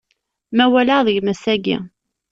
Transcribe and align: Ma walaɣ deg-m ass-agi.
Ma 0.55 0.65
walaɣ 0.71 0.99
deg-m 1.07 1.27
ass-agi. 1.33 1.77